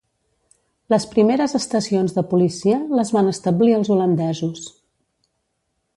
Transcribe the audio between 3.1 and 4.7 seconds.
van establir els holandesos.